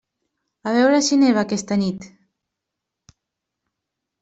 A 0.67 0.71
veure 0.77 1.01
si 1.07 1.19
neva 1.25 1.43
aquesta 1.43 1.79
nit. 1.83 2.09